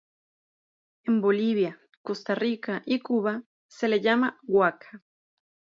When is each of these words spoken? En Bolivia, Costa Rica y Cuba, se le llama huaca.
En 1.03 1.21
Bolivia, 1.21 1.79
Costa 2.01 2.33
Rica 2.33 2.81
y 2.87 3.01
Cuba, 3.01 3.43
se 3.67 3.87
le 3.87 4.01
llama 4.01 4.39
huaca. 4.41 5.03